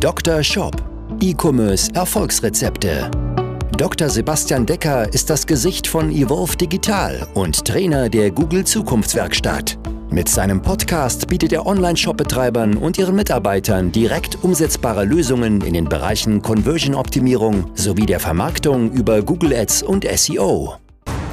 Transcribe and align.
Dr. 0.00 0.42
Shop. 0.42 0.74
E-Commerce 1.20 1.90
Erfolgsrezepte. 1.94 3.10
Dr. 3.76 4.08
Sebastian 4.08 4.64
Decker 4.64 5.12
ist 5.12 5.28
das 5.28 5.46
Gesicht 5.46 5.86
von 5.86 6.10
Evolve 6.10 6.56
Digital 6.56 7.28
und 7.34 7.66
Trainer 7.66 8.08
der 8.08 8.30
Google 8.30 8.64
Zukunftswerkstatt. 8.64 9.78
Mit 10.08 10.30
seinem 10.30 10.62
Podcast 10.62 11.28
bietet 11.28 11.52
er 11.52 11.66
Online-Shop-Betreibern 11.66 12.78
und 12.78 12.96
ihren 12.96 13.14
Mitarbeitern 13.14 13.92
direkt 13.92 14.42
umsetzbare 14.42 15.04
Lösungen 15.04 15.60
in 15.60 15.74
den 15.74 15.84
Bereichen 15.84 16.40
Conversion-Optimierung 16.40 17.70
sowie 17.74 18.06
der 18.06 18.20
Vermarktung 18.20 18.90
über 18.92 19.20
Google 19.20 19.52
Ads 19.52 19.82
und 19.82 20.06
SEO. 20.16 20.76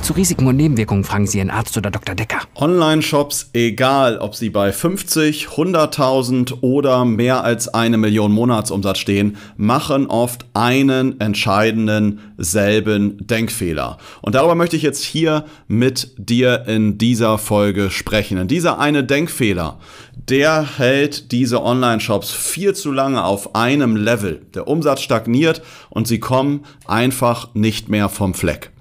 Zu 0.08 0.14
Risiken 0.14 0.48
und 0.48 0.56
Nebenwirkungen 0.56 1.04
fragen 1.04 1.28
Sie 1.28 1.40
Ihren 1.40 1.50
Arzt 1.50 1.76
oder 1.76 1.92
Dr. 1.92 2.16
Decker. 2.16 2.38
Online-Shops, 2.56 3.50
egal 3.52 4.20
ob 4.20 4.36
sie 4.36 4.50
bei 4.50 4.72
50, 4.72 5.48
100.000 5.48 6.62
oder 6.62 7.04
mehr 7.04 7.44
als 7.44 7.68
eine 7.68 7.98
Million 7.98 8.32
Monatsumsatz 8.32 9.00
stehen, 9.00 9.36
machen 9.58 10.08
oft 10.08 10.46
einen 10.54 11.20
entscheidenden 11.20 12.22
selben 12.38 13.28
Denkfehler. 13.28 13.98
Und 14.22 14.36
darüber 14.36 14.56
möchte 14.56 14.78
ich 14.78 14.82
jetzt 14.82 15.04
hier 15.04 15.44
mit 15.68 16.14
dir 16.18 16.64
in 16.68 16.98
dieser 16.98 17.38
Folge 17.38 17.90
sprechen. 17.90 18.38
Denn 18.38 18.48
dieser 18.48 18.80
eine 18.80 19.04
Denkfehler, 19.04 19.78
der 20.16 20.78
hält 20.78 21.34
diese 21.34 21.62
Online-Shops 21.62 22.32
viel 22.32 22.74
zu 22.74 22.94
lange 22.94 23.26
auf 23.26 23.56
einem 23.56 23.98
Level. 23.98 24.42
Der 24.54 24.70
Umsatz 24.70 25.02
stagniert 25.02 25.62
und 25.90 26.08
sie 26.08 26.22
kommen 26.22 26.64
einfach 26.86 27.54
nicht 27.56 27.90
mehr 27.90 28.08
vom 28.08 28.34
Fleck. 28.34 28.72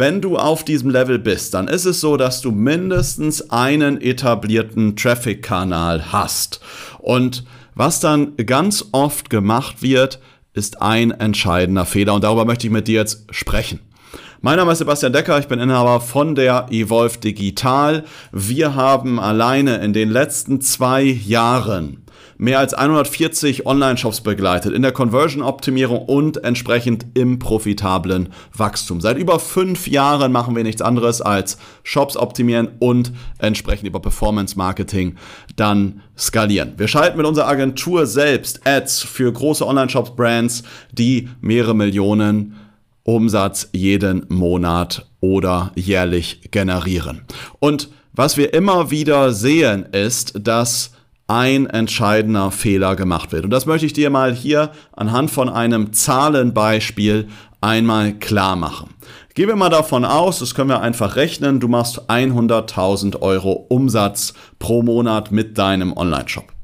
Wenn 0.00 0.22
du 0.22 0.38
auf 0.38 0.64
diesem 0.64 0.88
Level 0.88 1.18
bist, 1.18 1.52
dann 1.52 1.68
ist 1.68 1.84
es 1.84 2.00
so, 2.00 2.16
dass 2.16 2.40
du 2.40 2.52
mindestens 2.52 3.50
einen 3.50 4.00
etablierten 4.00 4.96
Traffic-Kanal 4.96 6.10
hast. 6.10 6.60
Und 7.00 7.44
was 7.74 8.00
dann 8.00 8.34
ganz 8.46 8.86
oft 8.92 9.28
gemacht 9.28 9.82
wird, 9.82 10.18
ist 10.54 10.80
ein 10.80 11.10
entscheidender 11.10 11.84
Fehler. 11.84 12.14
Und 12.14 12.24
darüber 12.24 12.46
möchte 12.46 12.66
ich 12.66 12.72
mit 12.72 12.88
dir 12.88 13.00
jetzt 13.00 13.26
sprechen. 13.28 13.80
Mein 14.42 14.56
Name 14.56 14.72
ist 14.72 14.78
Sebastian 14.78 15.12
Decker, 15.12 15.38
ich 15.38 15.48
bin 15.48 15.60
Inhaber 15.60 16.00
von 16.00 16.34
der 16.34 16.68
Evolve 16.70 17.18
Digital. 17.18 18.04
Wir 18.32 18.74
haben 18.74 19.20
alleine 19.20 19.84
in 19.84 19.92
den 19.92 20.08
letzten 20.08 20.62
zwei 20.62 21.02
Jahren 21.02 22.02
mehr 22.38 22.58
als 22.58 22.72
140 22.72 23.66
Online-Shops 23.66 24.22
begleitet 24.22 24.72
in 24.72 24.80
der 24.80 24.92
Conversion-Optimierung 24.92 26.06
und 26.06 26.42
entsprechend 26.42 27.04
im 27.12 27.38
profitablen 27.38 28.30
Wachstum. 28.56 29.02
Seit 29.02 29.18
über 29.18 29.40
fünf 29.40 29.86
Jahren 29.86 30.32
machen 30.32 30.56
wir 30.56 30.62
nichts 30.62 30.80
anderes 30.80 31.20
als 31.20 31.58
Shops 31.82 32.16
optimieren 32.16 32.68
und 32.78 33.12
entsprechend 33.40 33.88
über 33.88 34.00
Performance-Marketing 34.00 35.16
dann 35.56 36.00
skalieren. 36.16 36.72
Wir 36.78 36.88
schalten 36.88 37.18
mit 37.18 37.26
unserer 37.26 37.46
Agentur 37.46 38.06
selbst 38.06 38.66
Ads 38.66 39.02
für 39.02 39.30
große 39.30 39.66
Online-Shops-Brands, 39.66 40.62
die 40.92 41.28
mehrere 41.42 41.74
Millionen 41.74 42.56
Umsatz 43.10 43.68
jeden 43.72 44.24
Monat 44.28 45.06
oder 45.20 45.72
jährlich 45.74 46.50
generieren. 46.50 47.22
Und 47.58 47.88
was 48.12 48.36
wir 48.36 48.54
immer 48.54 48.90
wieder 48.90 49.32
sehen, 49.32 49.84
ist, 49.92 50.34
dass 50.46 50.92
ein 51.26 51.66
entscheidender 51.66 52.50
Fehler 52.50 52.96
gemacht 52.96 53.32
wird. 53.32 53.44
Und 53.44 53.50
das 53.50 53.66
möchte 53.66 53.86
ich 53.86 53.92
dir 53.92 54.10
mal 54.10 54.34
hier 54.34 54.70
anhand 54.92 55.30
von 55.30 55.48
einem 55.48 55.92
Zahlenbeispiel 55.92 57.28
einmal 57.60 58.14
klar 58.14 58.56
machen. 58.56 58.94
Gehen 59.34 59.48
wir 59.48 59.56
mal 59.56 59.70
davon 59.70 60.04
aus, 60.04 60.38
das 60.38 60.54
können 60.54 60.70
wir 60.70 60.80
einfach 60.80 61.16
rechnen, 61.16 61.60
du 61.60 61.68
machst 61.68 62.10
100.000 62.10 63.20
Euro 63.22 63.52
Umsatz 63.52 64.34
pro 64.58 64.82
Monat 64.82 65.30
mit 65.30 65.56
deinem 65.58 65.96
Online-Shop. 65.96 66.59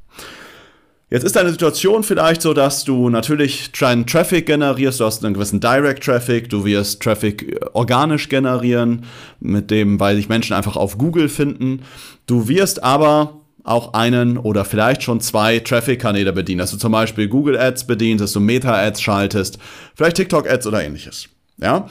Jetzt 1.09 1.23
ist 1.23 1.37
deine 1.37 1.51
Situation 1.51 2.03
vielleicht 2.03 2.43
so, 2.43 2.53
dass 2.53 2.83
du 2.83 3.11
natürlich 3.11 3.71
deinen 3.71 4.09
Traffic 4.09 4.47
generierst, 4.47 4.99
du 4.99 5.05
hast 5.05 5.25
einen 5.25 5.35
gewissen 5.35 5.61
Direct 5.61 6.03
Traffic, 6.03 6.51
du 6.51 6.65
wirst 6.65 7.01
Traffic 7.01 7.43
äh, 7.43 7.65
organisch 7.75 8.29
generieren, 8.29 9.05
mit 9.39 9.71
dem, 9.71 10.01
weil 10.01 10.17
sich 10.17 10.29
Menschen 10.29 10.57
einfach 10.57 10.75
auf 10.75 10.99
Google 10.99 11.29
finden. 11.29 11.83
Du 12.27 12.49
wirst 12.49 12.83
aber 12.83 13.41
auch 13.63 13.95
einen 13.95 14.37
oder 14.37 14.65
vielleicht 14.65 15.05
schon 15.05 15.21
zwei 15.21 15.61
Traffic-Kanäle 15.61 16.33
bedienen, 16.33 16.59
dass 16.59 16.73
du 16.73 16.77
zum 16.77 16.91
Beispiel 16.91 17.29
Google 17.29 17.57
Ads 17.57 17.87
bedienst, 17.87 18.25
dass 18.25 18.33
du 18.33 18.41
Meta-Ads 18.41 19.01
schaltest, 19.01 19.59
vielleicht 19.95 20.17
TikTok-Ads 20.17 20.67
oder 20.67 20.83
ähnliches. 20.83 21.29
Ja? 21.59 21.89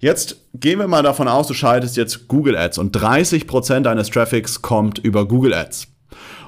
Jetzt 0.00 0.38
gehen 0.54 0.80
wir 0.80 0.88
mal 0.88 1.04
davon 1.04 1.28
aus, 1.28 1.46
du 1.46 1.54
schaltest 1.54 1.96
jetzt 1.96 2.26
Google 2.26 2.56
Ads 2.56 2.78
und 2.78 2.96
30% 2.96 3.80
deines 3.82 4.10
Traffics 4.10 4.60
kommt 4.60 4.98
über 4.98 5.26
Google 5.26 5.54
Ads. 5.54 5.86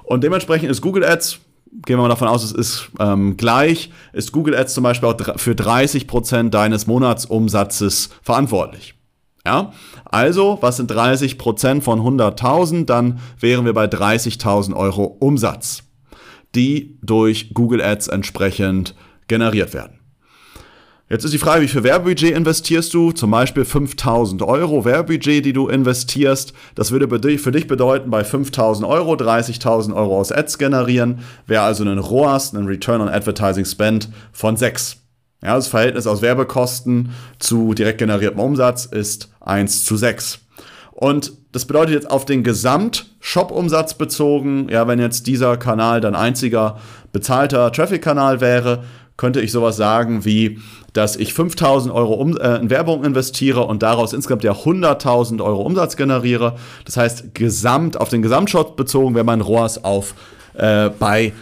Und 0.03 0.25
dementsprechend 0.25 0.71
ist 0.71 0.81
Google 0.81 1.05
Ads, 1.05 1.39
gehen 1.71 1.97
wir 1.97 2.03
mal 2.03 2.09
davon 2.09 2.29
aus, 2.29 2.45
es 2.45 2.53
ist 2.53 2.91
ähm, 2.99 3.37
gleich, 3.37 3.91
ist 4.13 4.33
Google 4.33 4.55
Ads 4.55 4.75
zum 4.75 4.85
Beispiel 4.85 5.09
auch 5.09 5.17
für 5.39 5.53
30% 5.53 6.51
deines 6.51 6.87
Monatsumsatzes 6.87 8.11
verantwortlich. 8.23 8.95
Ja? 9.45 9.73
Also, 10.05 10.59
was 10.61 10.77
sind 10.77 10.91
30% 10.91 11.81
von 11.83 12.01
100.000? 12.01 12.87
Dann 12.87 13.21
wären 13.39 13.65
wir 13.65 13.75
bei 13.75 13.87
30.000 13.87 14.75
Euro 14.75 15.05
Umsatz, 15.05 15.85
die 16.55 16.99
durch 17.03 17.55
Google 17.55 17.83
Ads 17.83 18.09
entsprechend 18.09 18.95
generiert 19.27 19.75
werden. 19.75 19.98
Jetzt 21.11 21.25
ist 21.25 21.33
die 21.33 21.39
Frage, 21.39 21.63
wie 21.63 21.69
viel 21.69 21.85
Werbebudget 21.85 22.37
investierst 22.37 22.93
du? 22.93 23.13
Zum 23.13 23.31
Beispiel 23.31 23.65
5000 23.65 24.43
Euro 24.43 24.85
Werbebudget, 24.85 25.43
die 25.43 25.55
du 25.55 25.69
investierst. 25.69 26.53
Das 26.75 26.91
würde 26.91 27.09
für 27.39 27.51
dich 27.51 27.67
bedeuten, 27.67 28.11
bei 28.11 28.25
5000 28.25 28.87
Euro 28.87 29.15
30.000 29.15 29.97
Euro 29.97 30.19
aus 30.21 30.33
Ads 30.33 30.59
generieren. 30.59 31.21
Wäre 31.47 31.63
also 31.63 31.83
ein 31.83 31.99
ROAS, 31.99 32.53
ein 32.53 32.67
Return 32.67 33.01
on 33.01 33.09
Advertising 33.09 33.65
Spend 33.65 34.11
von 34.33 34.59
6. 34.59 34.99
Ja, 35.43 35.55
das 35.55 35.69
Verhältnis 35.69 36.07
aus 36.07 36.21
Werbekosten 36.21 37.11
zu 37.39 37.73
direkt 37.73 37.99
generiertem 37.99 38.41
Umsatz 38.41 38.85
ist 38.85 39.31
1 39.41 39.87
zu 39.87 39.97
6. 39.97 40.41
Und 40.91 41.33
das 41.53 41.65
bedeutet 41.65 41.95
jetzt 41.95 42.11
auf 42.11 42.27
den 42.27 42.43
Gesamt-Shop-Umsatz 42.43 43.95
bezogen, 43.95 44.69
ja, 44.69 44.87
wenn 44.87 44.99
jetzt 44.99 45.27
dieser 45.27 45.57
Kanal 45.57 46.03
dein 46.03 46.15
einziger 46.15 46.79
bezahlter 47.13 47.73
Traffic-Kanal 47.73 48.43
wäre, 48.43 48.85
könnte 49.19 49.43
ich 49.43 49.53
sowas 49.53 49.77
sagen 49.77 50.25
wie, 50.25 50.61
dass 50.95 51.17
ich 51.17 51.35
5000 51.35 51.93
Euro 51.93 52.15
um, 52.15 52.39
äh, 52.39 52.57
in 52.57 52.71
Werbung 52.71 53.05
investiere 53.05 53.65
und 53.65 53.83
daraus 53.83 54.15
insgesamt 54.15 54.45
ja 54.45 54.53
100.000 54.53 55.45
Euro 55.45 55.61
Umsatz 55.61 55.97
generiere. 55.97 56.57
Das 56.87 56.97
heißt, 56.97 57.35
gesamt, 57.35 58.01
auf 58.01 58.09
den 58.09 58.23
Gesamtshop 58.23 58.77
bezogen 58.77 59.15
wäre 59.15 59.25
mein 59.25 59.43
ROAS 59.43 59.85
auf 59.85 60.15
äh, 60.55 60.89
bei 60.89 61.35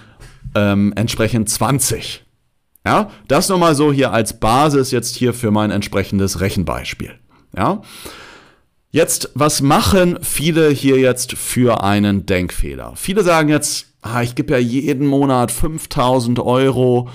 ähm, 0.56 0.92
entsprechend 0.96 1.48
20. 1.48 2.24
Ja, 2.84 3.10
das 3.28 3.48
nochmal 3.48 3.74
so 3.74 3.92
hier 3.92 4.12
als 4.12 4.40
Basis 4.40 4.90
jetzt 4.90 5.14
hier 5.14 5.34
für 5.34 5.50
mein 5.50 5.70
entsprechendes 5.70 6.40
Rechenbeispiel. 6.40 7.14
Ja. 7.56 7.82
Jetzt, 8.90 9.30
was 9.34 9.60
machen 9.60 10.18
viele 10.22 10.70
hier 10.70 10.96
jetzt 10.98 11.34
für 11.34 11.82
einen 11.82 12.24
Denkfehler? 12.24 12.92
Viele 12.96 13.22
sagen 13.22 13.48
jetzt, 13.48 13.88
ah, 14.00 14.22
ich 14.22 14.34
gebe 14.34 14.52
ja 14.52 14.58
jeden 14.58 15.06
Monat 15.06 15.50
5000 15.50 16.38
Euro 16.38 17.10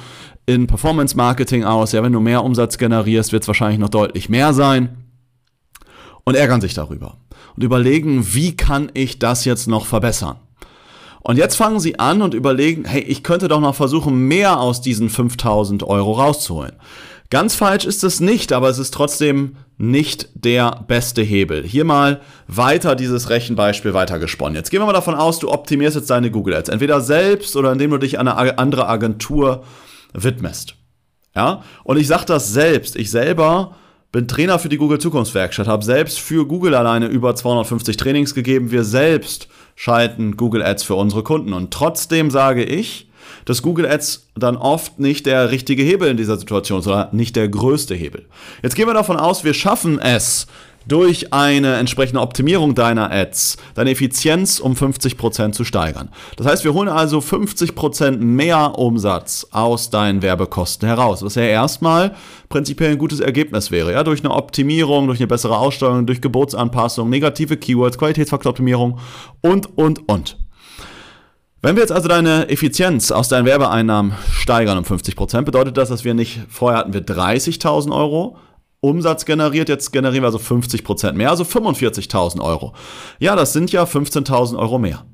in 0.46 0.68
Performance 0.68 1.16
Marketing 1.16 1.64
aus. 1.64 1.92
Ja, 1.92 2.04
wenn 2.04 2.14
du 2.14 2.20
mehr 2.20 2.44
Umsatz 2.44 2.78
generierst, 2.78 3.32
wird 3.32 3.44
es 3.44 3.48
wahrscheinlich 3.48 3.80
noch 3.80 3.90
deutlich 3.90 4.30
mehr 4.30 4.54
sein. 4.54 4.98
Und 6.24 6.36
ärgern 6.36 6.62
sich 6.62 6.74
darüber. 6.74 7.18
Und 7.56 7.64
überlegen, 7.64 8.34
wie 8.34 8.56
kann 8.56 8.92
ich 8.94 9.20
das 9.20 9.46
jetzt 9.46 9.68
noch 9.68 9.86
verbessern? 9.86 10.38
Und 11.22 11.38
jetzt 11.38 11.56
fangen 11.56 11.80
sie 11.80 12.00
an 12.00 12.22
und 12.22 12.34
überlegen, 12.34 12.86
hey, 12.86 13.02
ich 13.02 13.24
könnte 13.24 13.48
doch 13.48 13.60
noch 13.60 13.76
versuchen, 13.76 14.28
mehr 14.28 14.60
aus 14.60 14.82
diesen 14.82 15.10
5000 15.10 15.84
Euro 15.84 16.14
rauszuholen. 16.14 16.74
Ganz 17.30 17.56
falsch 17.56 17.86
ist 17.86 18.04
es 18.04 18.20
nicht, 18.20 18.52
aber 18.52 18.70
es 18.70 18.78
ist 18.78 18.94
trotzdem 18.94 19.56
nicht 19.78 20.30
der 20.34 20.84
beste 20.88 21.22
Hebel. 21.22 21.64
Hier 21.64 21.86
mal 21.86 22.22
weiter 22.48 22.96
dieses 22.96 23.30
Rechenbeispiel 23.30 23.94
weitergesponnen. 23.94 24.56
Jetzt 24.56 24.70
gehen 24.70 24.82
wir 24.82 24.86
mal 24.86 24.94
davon 24.94 25.16
aus, 25.16 25.40
du 25.40 25.50
optimierst 25.50 25.96
jetzt 25.96 26.10
deine 26.10 26.30
Google 26.30 26.56
Ads. 26.56 26.70
Entweder 26.70 27.00
selbst 27.02 27.56
oder 27.56 27.72
indem 27.72 27.92
du 27.92 27.98
dich 27.98 28.20
an 28.20 28.28
eine 28.28 28.58
andere 28.58 28.88
Agentur 28.88 29.64
widmest. 30.14 30.76
Ja? 31.36 31.64
Und 31.84 31.98
ich 31.98 32.08
sage 32.08 32.26
das 32.26 32.52
selbst. 32.52 32.96
Ich 32.96 33.12
selber 33.12 33.76
bin 34.12 34.28
Trainer 34.28 34.60
für 34.60 34.70
die 34.70 34.78
Google 34.78 35.00
Zukunftswerkstatt, 35.00 35.68
habe 35.68 35.86
selbst 35.86 36.20
für 36.20 36.46
Google 36.46 36.76
alleine 36.76 37.08
über 37.08 37.34
250 37.34 37.96
Trainings 37.96 38.36
gegeben. 38.36 38.72
Wir 38.72 38.84
selbst 38.84 39.48
schalten 39.76 40.36
Google 40.36 40.64
Ads 40.64 40.84
für 40.84 40.96
unsere 40.96 41.24
Kunden. 41.24 41.54
Und 41.54 41.72
trotzdem 41.72 42.30
sage 42.30 42.64
ich, 42.64 43.10
dass 43.46 43.62
Google 43.62 43.86
Ads 43.86 44.28
dann 44.36 44.58
oft 44.58 45.00
nicht 45.00 45.26
der 45.26 45.52
richtige 45.52 45.84
Hebel 45.84 46.10
in 46.10 46.18
dieser 46.18 46.38
Situation 46.38 46.80
ist 46.80 46.88
oder 46.88 47.10
nicht 47.14 47.36
der 47.36 47.48
größte 47.48 47.96
Hebel. 47.96 48.26
Jetzt 48.62 48.76
gehen 48.76 48.88
wir 48.88 48.94
davon 48.94 49.18
aus, 49.18 49.44
wir 49.44 49.54
schaffen 49.54 50.00
es, 50.00 50.48
durch 50.92 51.32
eine 51.32 51.76
entsprechende 51.76 52.20
Optimierung 52.20 52.76
deiner 52.76 53.10
Ads 53.12 53.56
deine 53.76 53.92
Effizienz 53.92 54.60
um 54.60 54.74
50% 54.74 55.54
zu 55.54 55.64
steigern. 55.64 56.10
Das 56.36 56.46
heißt, 56.46 56.64
wir 56.66 56.74
holen 56.74 56.90
also 56.90 57.20
50% 57.20 58.18
mehr 58.18 58.78
Umsatz 58.78 59.48
aus 59.52 59.90
deinen 59.90 60.22
Werbekosten 60.22 60.88
heraus, 60.88 61.24
was 61.24 61.36
ja 61.36 61.44
erstmal 61.44 62.14
prinzipiell 62.50 62.92
ein 62.92 62.98
gutes 62.98 63.22
Ergebnis 63.22 63.72
wäre. 63.72 63.94
Ja, 63.94 64.04
durch 64.04 64.20
eine 64.20 64.34
Optimierung, 64.34 65.08
durch 65.08 65.20
eine 65.20 65.28
bessere 65.28 65.58
Aussteuerung, 65.58 66.06
durch 66.06 66.20
Geburtsanpassung, 66.20 67.10
negative 67.10 67.56
Keywords, 67.56 67.98
Qualitätsfaktoroptimierung 67.98 69.00
und, 69.40 69.78
und, 69.78 70.10
und. 70.10 70.38
Wenn 71.62 71.76
wir 71.76 71.84
jetzt 71.84 71.92
also 71.92 72.10
deine 72.10 72.50
Effizienz 72.50 73.12
aus 73.12 73.30
deinen 73.30 73.46
Werbeeinnahmen 73.46 74.14
steigern 74.34 74.80
um 74.80 74.84
50%, 74.84 75.16
Prozent, 75.16 75.46
bedeutet 75.46 75.78
das, 75.78 75.88
dass 75.88 76.04
wir 76.04 76.16
nicht, 76.16 76.42
vorher 76.50 76.80
hatten 76.80 76.94
wir 76.94 77.02
30.000 77.06 77.96
Euro 77.96 78.36
Umsatz 78.82 79.26
generiert, 79.26 79.70
jetzt 79.70 79.94
generieren 79.94 80.24
wir 80.24 80.28
also 80.28 80.40
50 80.40 80.84
Prozent 80.84 81.16
mehr, 81.16 81.30
also 81.30 81.44
45.000 81.44 82.42
Euro. 82.42 82.74
Ja, 83.20 83.36
das 83.36 83.54
sind 83.54 83.72
ja 83.72 83.84
15.000 83.84 84.58
Euro 84.58 84.80
mehr. 84.80 85.06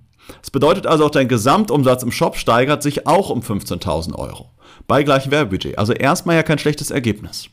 Das 0.41 0.51
bedeutet 0.51 0.87
also 0.87 1.05
auch, 1.05 1.09
dein 1.09 1.27
Gesamtumsatz 1.27 2.03
im 2.03 2.11
Shop 2.11 2.37
steigert 2.37 2.81
sich 2.81 3.07
auch 3.07 3.29
um 3.29 3.41
15.000 3.41 4.15
Euro. 4.15 4.51
Bei 4.87 5.03
gleichem 5.03 5.31
Werbebudget. 5.31 5.77
Also 5.77 5.91
erstmal 5.91 6.37
ja 6.37 6.43
kein 6.43 6.59
schlechtes 6.59 6.91
Ergebnis. 6.91 7.49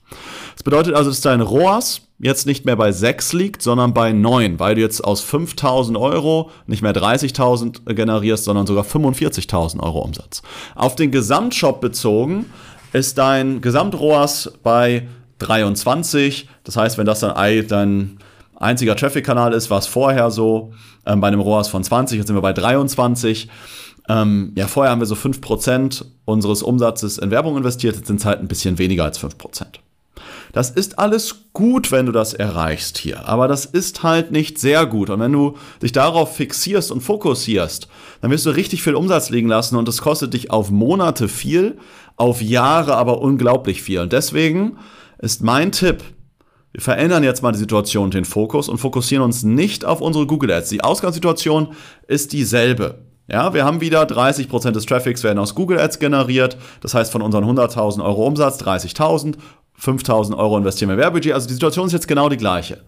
Das 0.54 0.62
bedeutet 0.62 0.94
also, 0.94 1.10
dass 1.10 1.20
dein 1.20 1.40
ROAS 1.40 2.02
jetzt 2.20 2.46
nicht 2.46 2.64
mehr 2.64 2.76
bei 2.76 2.92
6 2.92 3.32
liegt, 3.32 3.62
sondern 3.62 3.92
bei 3.92 4.12
9, 4.12 4.60
weil 4.60 4.76
du 4.76 4.82
jetzt 4.82 5.02
aus 5.02 5.24
5.000 5.24 5.98
Euro 6.00 6.50
nicht 6.66 6.82
mehr 6.82 6.94
30.000 6.94 7.92
generierst, 7.92 8.44
sondern 8.44 8.68
sogar 8.68 8.84
45.000 8.84 9.80
Euro 9.80 10.00
Umsatz. 10.00 10.42
Auf 10.76 10.94
den 10.94 11.10
Gesamtshop 11.10 11.80
bezogen 11.80 12.46
ist 12.92 13.18
dein 13.18 13.60
Gesamt-ROAS 13.60 14.52
bei 14.62 15.08
23. 15.38 16.48
Das 16.64 16.76
heißt, 16.76 16.98
wenn 16.98 17.06
das 17.06 17.20
dann 17.20 17.34
dein 17.68 18.18
einziger 18.56 18.96
Traffic-Kanal 18.96 19.52
ist, 19.52 19.70
war 19.70 19.78
es 19.78 19.86
vorher 19.86 20.30
so 20.30 20.72
ähm, 21.06 21.20
bei 21.20 21.28
einem 21.28 21.40
ROAS 21.40 21.68
von 21.68 21.84
20, 21.84 22.18
jetzt 22.18 22.28
sind 22.28 22.36
wir 22.36 22.42
bei 22.42 22.52
23. 22.52 23.48
Ähm, 24.08 24.52
ja, 24.54 24.66
vorher 24.66 24.90
haben 24.90 25.00
wir 25.00 25.06
so 25.06 25.14
5% 25.14 26.04
unseres 26.24 26.62
Umsatzes 26.62 27.18
in 27.18 27.30
Werbung 27.30 27.56
investiert, 27.56 27.96
jetzt 27.96 28.06
sind 28.06 28.20
es 28.20 28.26
halt 28.26 28.40
ein 28.40 28.48
bisschen 28.48 28.78
weniger 28.78 29.04
als 29.04 29.18
5%. 29.18 29.66
Das 30.52 30.70
ist 30.70 31.00
alles 31.00 31.46
gut, 31.52 31.90
wenn 31.90 32.06
du 32.06 32.12
das 32.12 32.32
erreichst 32.32 32.98
hier, 32.98 33.26
aber 33.28 33.48
das 33.48 33.64
ist 33.64 34.04
halt 34.04 34.30
nicht 34.30 34.58
sehr 34.58 34.86
gut. 34.86 35.10
Und 35.10 35.18
wenn 35.18 35.32
du 35.32 35.56
dich 35.82 35.90
darauf 35.90 36.36
fixierst 36.36 36.92
und 36.92 37.00
fokussierst, 37.00 37.88
dann 38.20 38.30
wirst 38.30 38.46
du 38.46 38.50
richtig 38.50 38.82
viel 38.82 38.94
Umsatz 38.94 39.30
liegen 39.30 39.48
lassen 39.48 39.74
und 39.74 39.88
das 39.88 40.00
kostet 40.00 40.32
dich 40.32 40.52
auf 40.52 40.70
Monate 40.70 41.28
viel, 41.28 41.78
auf 42.16 42.40
Jahre 42.40 42.94
aber 42.94 43.20
unglaublich 43.20 43.82
viel. 43.82 43.98
Und 43.98 44.12
deswegen 44.12 44.76
ist 45.24 45.42
mein 45.42 45.72
Tipp, 45.72 46.04
wir 46.72 46.82
verändern 46.82 47.24
jetzt 47.24 47.42
mal 47.42 47.52
die 47.52 47.58
Situation 47.58 48.04
und 48.04 48.14
den 48.14 48.24
Fokus 48.24 48.68
und 48.68 48.78
fokussieren 48.78 49.24
uns 49.24 49.42
nicht 49.42 49.84
auf 49.84 50.00
unsere 50.00 50.26
Google 50.26 50.50
Ads. 50.50 50.68
Die 50.68 50.84
Ausgangssituation 50.84 51.68
ist 52.08 52.32
dieselbe. 52.32 53.06
Ja, 53.26 53.54
wir 53.54 53.64
haben 53.64 53.80
wieder 53.80 54.02
30% 54.02 54.72
des 54.72 54.84
Traffics 54.84 55.24
werden 55.24 55.38
aus 55.38 55.54
Google 55.54 55.78
Ads 55.78 55.98
generiert. 55.98 56.58
Das 56.82 56.92
heißt, 56.92 57.10
von 57.10 57.22
unseren 57.22 57.44
100.000 57.44 58.04
Euro 58.04 58.26
Umsatz 58.26 58.60
30.000 58.60 59.36
5000 59.76 60.38
Euro 60.38 60.56
investieren 60.58 60.90
wir 60.90 60.98
Werbebudget. 60.98 61.32
Also 61.32 61.48
die 61.48 61.54
Situation 61.54 61.86
ist 61.86 61.92
jetzt 61.92 62.06
genau 62.06 62.28
die 62.28 62.36
gleiche. 62.36 62.82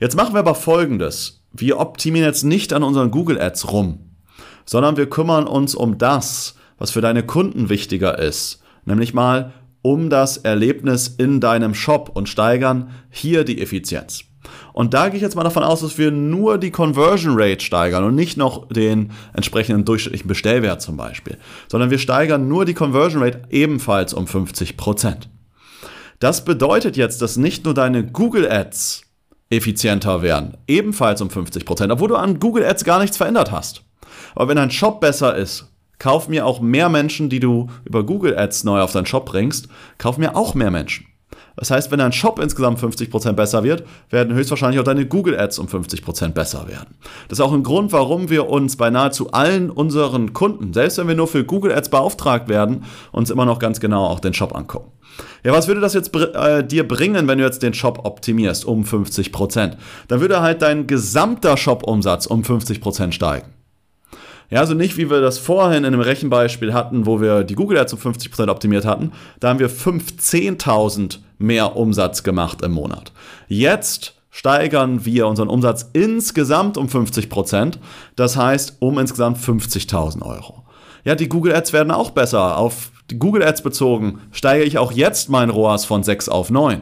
Jetzt 0.00 0.16
machen 0.16 0.34
wir 0.34 0.40
aber 0.40 0.54
Folgendes. 0.54 1.42
Wir 1.52 1.78
optimieren 1.78 2.26
jetzt 2.26 2.44
nicht 2.44 2.72
an 2.72 2.82
unseren 2.82 3.10
Google 3.10 3.40
Ads 3.40 3.72
rum, 3.72 3.98
sondern 4.64 4.96
wir 4.96 5.10
kümmern 5.10 5.46
uns 5.46 5.74
um 5.74 5.98
das, 5.98 6.54
was 6.78 6.90
für 6.90 7.00
deine 7.00 7.24
Kunden 7.24 7.68
wichtiger 7.68 8.18
ist. 8.18 8.62
Nämlich 8.84 9.12
mal 9.12 9.52
um 9.84 10.08
das 10.08 10.38
Erlebnis 10.38 11.08
in 11.08 11.40
deinem 11.40 11.74
Shop 11.74 12.10
und 12.14 12.26
steigern 12.26 12.88
hier 13.10 13.44
die 13.44 13.60
Effizienz. 13.60 14.24
Und 14.72 14.94
da 14.94 15.08
gehe 15.08 15.16
ich 15.16 15.22
jetzt 15.22 15.36
mal 15.36 15.44
davon 15.44 15.62
aus, 15.62 15.82
dass 15.82 15.98
wir 15.98 16.10
nur 16.10 16.56
die 16.56 16.70
Conversion 16.70 17.34
Rate 17.36 17.62
steigern 17.62 18.02
und 18.02 18.14
nicht 18.14 18.38
noch 18.38 18.66
den 18.68 19.12
entsprechenden 19.34 19.84
durchschnittlichen 19.84 20.26
Bestellwert 20.26 20.80
zum 20.80 20.96
Beispiel, 20.96 21.36
sondern 21.68 21.90
wir 21.90 21.98
steigern 21.98 22.48
nur 22.48 22.64
die 22.64 22.72
Conversion 22.72 23.22
Rate 23.22 23.42
ebenfalls 23.50 24.14
um 24.14 24.26
50 24.26 24.78
Prozent. 24.78 25.28
Das 26.18 26.46
bedeutet 26.46 26.96
jetzt, 26.96 27.20
dass 27.20 27.36
nicht 27.36 27.66
nur 27.66 27.74
deine 27.74 28.06
Google 28.06 28.50
Ads 28.50 29.02
effizienter 29.50 30.22
werden, 30.22 30.56
ebenfalls 30.66 31.20
um 31.20 31.28
50%, 31.28 31.92
obwohl 31.92 32.08
du 32.08 32.16
an 32.16 32.40
Google 32.40 32.64
Ads 32.64 32.84
gar 32.84 33.00
nichts 33.00 33.18
verändert 33.18 33.52
hast. 33.52 33.82
Aber 34.34 34.48
wenn 34.48 34.56
dein 34.56 34.70
Shop 34.70 35.00
besser 35.00 35.36
ist, 35.36 35.73
kauf 36.04 36.28
mir 36.28 36.44
auch 36.44 36.60
mehr 36.60 36.90
Menschen, 36.90 37.30
die 37.30 37.40
du 37.40 37.70
über 37.86 38.04
Google 38.04 38.36
Ads 38.36 38.64
neu 38.64 38.82
auf 38.82 38.92
deinen 38.92 39.06
Shop 39.06 39.24
bringst, 39.24 39.68
kauf 39.96 40.18
mir 40.18 40.36
auch 40.36 40.54
mehr 40.54 40.70
Menschen. 40.70 41.06
Das 41.56 41.70
heißt, 41.70 41.90
wenn 41.90 41.98
dein 41.98 42.12
Shop 42.12 42.38
insgesamt 42.38 42.78
50% 42.78 43.32
besser 43.32 43.64
wird, 43.64 43.84
werden 44.10 44.34
höchstwahrscheinlich 44.34 44.78
auch 44.78 44.84
deine 44.84 45.06
Google 45.06 45.40
Ads 45.40 45.58
um 45.60 45.66
50% 45.66 46.32
besser 46.32 46.68
werden. 46.68 46.96
Das 47.28 47.38
ist 47.38 47.42
auch 47.42 47.54
ein 47.54 47.62
Grund, 47.62 47.90
warum 47.92 48.28
wir 48.28 48.50
uns 48.50 48.76
bei 48.76 48.90
nahezu 48.90 49.32
allen 49.32 49.70
unseren 49.70 50.34
Kunden, 50.34 50.74
selbst 50.74 50.98
wenn 50.98 51.08
wir 51.08 51.14
nur 51.14 51.26
für 51.26 51.44
Google 51.44 51.72
Ads 51.72 51.88
beauftragt 51.88 52.50
werden, 52.50 52.84
uns 53.10 53.30
immer 53.30 53.46
noch 53.46 53.58
ganz 53.58 53.80
genau 53.80 54.04
auch 54.04 54.20
den 54.20 54.34
Shop 54.34 54.54
angucken. 54.54 54.92
Ja, 55.42 55.52
was 55.52 55.68
würde 55.68 55.80
das 55.80 55.94
jetzt 55.94 56.14
äh, 56.14 56.62
dir 56.62 56.86
bringen, 56.86 57.26
wenn 57.28 57.38
du 57.38 57.44
jetzt 57.44 57.62
den 57.62 57.72
Shop 57.72 58.00
optimierst 58.04 58.66
um 58.66 58.82
50%? 58.82 59.78
Dann 60.08 60.20
würde 60.20 60.42
halt 60.42 60.60
dein 60.60 60.86
gesamter 60.86 61.56
Shop-Umsatz 61.56 62.26
um 62.26 62.42
50% 62.42 63.12
steigen. 63.12 63.46
Ja, 64.50 64.60
also 64.60 64.74
nicht, 64.74 64.96
wie 64.96 65.10
wir 65.10 65.20
das 65.20 65.38
vorhin 65.38 65.78
in 65.78 65.86
einem 65.86 66.00
Rechenbeispiel 66.00 66.74
hatten, 66.74 67.06
wo 67.06 67.20
wir 67.20 67.44
die 67.44 67.54
Google 67.54 67.78
Ads 67.78 67.94
um 67.94 67.98
50% 67.98 68.48
optimiert 68.50 68.84
hatten. 68.84 69.12
Da 69.40 69.48
haben 69.48 69.58
wir 69.58 69.70
15.000 69.70 71.18
mehr 71.38 71.76
Umsatz 71.76 72.22
gemacht 72.22 72.62
im 72.62 72.72
Monat. 72.72 73.12
Jetzt 73.48 74.14
steigern 74.30 75.04
wir 75.04 75.28
unseren 75.28 75.48
Umsatz 75.48 75.90
insgesamt 75.92 76.76
um 76.76 76.88
50%. 76.88 77.78
Das 78.16 78.36
heißt, 78.36 78.76
um 78.80 78.98
insgesamt 78.98 79.38
50.000 79.38 80.22
Euro. 80.22 80.64
Ja, 81.04 81.14
die 81.14 81.28
Google 81.28 81.54
Ads 81.54 81.72
werden 81.72 81.90
auch 81.90 82.10
besser. 82.10 82.58
Auf 82.58 82.90
die 83.10 83.18
Google 83.18 83.42
Ads 83.42 83.62
bezogen 83.62 84.20
steige 84.32 84.64
ich 84.64 84.78
auch 84.78 84.92
jetzt 84.92 85.28
mein 85.28 85.50
ROAS 85.50 85.84
von 85.84 86.02
6 86.02 86.28
auf 86.28 86.50
9. 86.50 86.80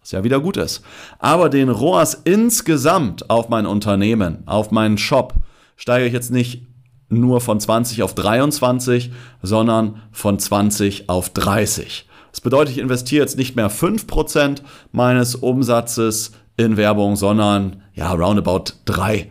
Was 0.00 0.12
ja 0.12 0.24
wieder 0.24 0.40
gut 0.40 0.56
ist. 0.56 0.82
Aber 1.18 1.48
den 1.48 1.68
ROAS 1.68 2.14
insgesamt 2.24 3.30
auf 3.30 3.48
mein 3.48 3.66
Unternehmen, 3.66 4.42
auf 4.46 4.70
meinen 4.70 4.98
Shop, 4.98 5.34
steige 5.76 6.06
ich 6.06 6.12
jetzt 6.12 6.30
nicht 6.30 6.66
nur 7.12 7.40
von 7.40 7.60
20 7.60 8.02
auf 8.02 8.14
23, 8.14 9.12
sondern 9.42 10.02
von 10.10 10.38
20 10.38 11.08
auf 11.08 11.30
30. 11.30 12.08
Das 12.30 12.40
bedeutet, 12.40 12.74
ich 12.74 12.80
investiere 12.80 13.22
jetzt 13.22 13.36
nicht 13.36 13.56
mehr 13.56 13.70
5% 13.70 14.62
meines 14.90 15.34
Umsatzes 15.34 16.32
in 16.56 16.76
Werbung, 16.76 17.16
sondern 17.16 17.82
ja, 17.94 18.12
roundabout 18.12 18.72
3%. 18.86 19.28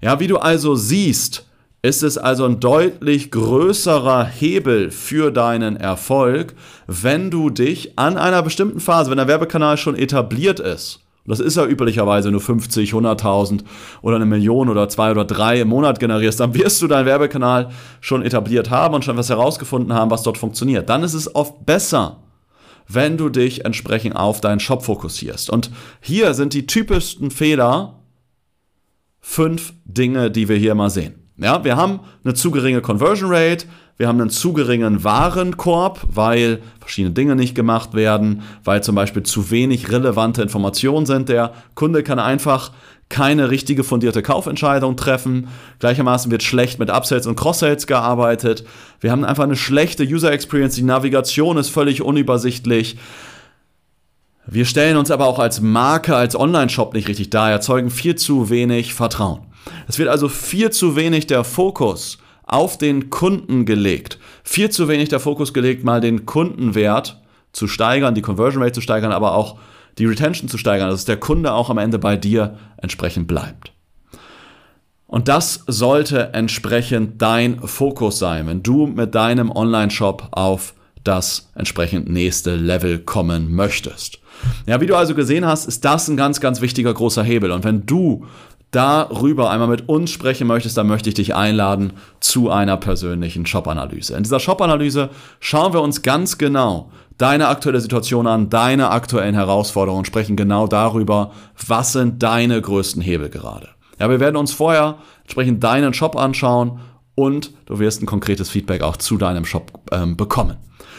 Ja, 0.00 0.20
wie 0.20 0.26
du 0.28 0.38
also 0.38 0.76
siehst, 0.76 1.46
ist 1.82 2.02
es 2.02 2.16
also 2.16 2.46
ein 2.46 2.60
deutlich 2.60 3.30
größerer 3.30 4.24
Hebel 4.24 4.90
für 4.90 5.30
deinen 5.30 5.76
Erfolg, 5.76 6.54
wenn 6.86 7.30
du 7.30 7.50
dich 7.50 7.98
an 7.98 8.16
einer 8.16 8.42
bestimmten 8.42 8.80
Phase, 8.80 9.10
wenn 9.10 9.18
der 9.18 9.28
Werbekanal 9.28 9.76
schon 9.76 9.96
etabliert 9.96 10.60
ist, 10.60 11.03
und 11.26 11.30
das 11.30 11.40
ist 11.40 11.56
ja 11.56 11.64
üblicherweise 11.64 12.30
nur 12.30 12.40
50, 12.40 12.92
100.000 12.92 13.64
oder 14.02 14.16
eine 14.16 14.26
Million 14.26 14.68
oder 14.68 14.90
zwei 14.90 15.10
oder 15.10 15.24
drei 15.24 15.60
im 15.60 15.68
Monat 15.68 15.98
generierst, 15.98 16.38
dann 16.38 16.52
wirst 16.52 16.82
du 16.82 16.86
deinen 16.86 17.06
Werbekanal 17.06 17.70
schon 18.00 18.22
etabliert 18.22 18.68
haben 18.68 18.94
und 18.94 19.06
schon 19.06 19.16
was 19.16 19.30
herausgefunden 19.30 19.94
haben, 19.94 20.10
was 20.10 20.22
dort 20.22 20.36
funktioniert. 20.36 20.90
Dann 20.90 21.02
ist 21.02 21.14
es 21.14 21.34
oft 21.34 21.64
besser, 21.64 22.24
wenn 22.86 23.16
du 23.16 23.30
dich 23.30 23.64
entsprechend 23.64 24.16
auf 24.16 24.42
deinen 24.42 24.60
Shop 24.60 24.84
fokussierst. 24.84 25.48
Und 25.48 25.70
hier 26.02 26.34
sind 26.34 26.52
die 26.52 26.66
typischsten 26.66 27.30
Fehler 27.30 28.00
fünf 29.20 29.72
Dinge, 29.86 30.30
die 30.30 30.50
wir 30.50 30.56
hier 30.56 30.74
mal 30.74 30.90
sehen. 30.90 31.23
Ja, 31.36 31.64
wir 31.64 31.76
haben 31.76 32.00
eine 32.22 32.34
zu 32.34 32.50
geringe 32.50 32.80
Conversion 32.80 33.30
Rate, 33.32 33.66
wir 33.96 34.08
haben 34.08 34.20
einen 34.20 34.30
zu 34.30 34.52
geringen 34.52 35.04
Warenkorb, 35.04 36.00
weil 36.08 36.60
verschiedene 36.80 37.14
Dinge 37.14 37.36
nicht 37.36 37.54
gemacht 37.54 37.94
werden, 37.94 38.42
weil 38.64 38.82
zum 38.82 38.96
Beispiel 38.96 39.22
zu 39.22 39.50
wenig 39.50 39.90
relevante 39.92 40.42
Informationen 40.42 41.06
sind. 41.06 41.28
Der 41.28 41.52
Kunde 41.74 42.02
kann 42.02 42.18
einfach 42.18 42.72
keine 43.08 43.50
richtige 43.50 43.84
fundierte 43.84 44.22
Kaufentscheidung 44.22 44.96
treffen. 44.96 45.48
Gleichermaßen 45.78 46.30
wird 46.32 46.42
schlecht 46.42 46.80
mit 46.80 46.90
Upsells 46.90 47.26
und 47.26 47.36
Cross-Sales 47.36 47.86
gearbeitet. 47.86 48.64
Wir 49.00 49.12
haben 49.12 49.24
einfach 49.24 49.44
eine 49.44 49.56
schlechte 49.56 50.02
User 50.02 50.32
Experience. 50.32 50.74
Die 50.74 50.82
Navigation 50.82 51.56
ist 51.56 51.68
völlig 51.68 52.02
unübersichtlich. 52.02 52.96
Wir 54.46 54.64
stellen 54.64 54.96
uns 54.96 55.10
aber 55.10 55.26
auch 55.26 55.38
als 55.38 55.60
Marke, 55.60 56.16
als 56.16 56.34
Online-Shop 56.34 56.94
nicht 56.94 57.08
richtig 57.08 57.30
dar, 57.30 57.50
erzeugen 57.50 57.90
viel 57.90 58.16
zu 58.16 58.50
wenig 58.50 58.92
Vertrauen. 58.92 59.40
Es 59.88 59.98
wird 59.98 60.08
also 60.08 60.28
viel 60.28 60.70
zu 60.70 60.96
wenig 60.96 61.26
der 61.26 61.44
Fokus 61.44 62.18
auf 62.46 62.78
den 62.78 63.10
Kunden 63.10 63.64
gelegt. 63.64 64.18
Viel 64.42 64.70
zu 64.70 64.88
wenig 64.88 65.08
der 65.08 65.20
Fokus 65.20 65.54
gelegt, 65.54 65.84
mal 65.84 66.00
den 66.00 66.26
Kundenwert 66.26 67.20
zu 67.52 67.68
steigern, 67.68 68.14
die 68.14 68.22
Conversion 68.22 68.62
Rate 68.62 68.74
zu 68.74 68.80
steigern, 68.80 69.12
aber 69.12 69.34
auch 69.34 69.58
die 69.98 70.06
Retention 70.06 70.48
zu 70.48 70.58
steigern, 70.58 70.90
dass 70.90 71.04
der 71.04 71.16
Kunde 71.16 71.52
auch 71.52 71.70
am 71.70 71.78
Ende 71.78 71.98
bei 71.98 72.16
dir 72.16 72.58
entsprechend 72.76 73.28
bleibt. 73.28 73.72
Und 75.06 75.28
das 75.28 75.62
sollte 75.68 76.32
entsprechend 76.32 77.22
dein 77.22 77.60
Fokus 77.60 78.18
sein, 78.18 78.46
wenn 78.48 78.62
du 78.62 78.86
mit 78.86 79.14
deinem 79.14 79.50
Online-Shop 79.50 80.28
auf 80.32 80.74
das 81.04 81.50
entsprechend 81.54 82.08
nächste 82.08 82.56
Level 82.56 82.98
kommen 82.98 83.54
möchtest. 83.54 84.18
Ja, 84.66 84.80
wie 84.80 84.86
du 84.86 84.96
also 84.96 85.14
gesehen 85.14 85.46
hast, 85.46 85.66
ist 85.66 85.84
das 85.84 86.08
ein 86.08 86.16
ganz, 86.16 86.40
ganz 86.40 86.60
wichtiger 86.60 86.92
großer 86.92 87.22
Hebel. 87.22 87.52
Und 87.52 87.62
wenn 87.64 87.86
du 87.86 88.26
darüber 88.74 89.50
einmal 89.50 89.68
mit 89.68 89.88
uns 89.88 90.10
sprechen 90.10 90.46
möchtest, 90.46 90.76
dann 90.76 90.86
möchte 90.86 91.08
ich 91.08 91.14
dich 91.14 91.34
einladen 91.34 91.92
zu 92.20 92.50
einer 92.50 92.76
persönlichen 92.76 93.46
Shop-Analyse. 93.46 94.16
In 94.16 94.22
dieser 94.22 94.40
Shop-Analyse 94.40 95.10
schauen 95.40 95.72
wir 95.72 95.80
uns 95.80 96.02
ganz 96.02 96.38
genau 96.38 96.90
deine 97.18 97.48
aktuelle 97.48 97.80
Situation 97.80 98.26
an, 98.26 98.50
deine 98.50 98.90
aktuellen 98.90 99.34
Herausforderungen 99.34 100.04
sprechen 100.04 100.36
genau 100.36 100.66
darüber, 100.66 101.30
was 101.66 101.92
sind 101.92 102.22
deine 102.22 102.60
größten 102.60 103.00
Hebel 103.00 103.28
gerade. 103.28 103.68
Ja, 104.00 104.10
wir 104.10 104.18
werden 104.18 104.36
uns 104.36 104.52
vorher 104.52 104.96
entsprechend 105.22 105.62
deinen 105.62 105.94
Shop 105.94 106.16
anschauen 106.16 106.80
und 107.14 107.52
du 107.66 107.78
wirst 107.78 108.02
ein 108.02 108.06
konkretes 108.06 108.50
Feedback 108.50 108.82
auch 108.82 108.96
zu 108.96 109.16
deinem 109.16 109.44
Shop 109.44 109.72
ähm, 109.92 110.16
bekommen. 110.16 110.56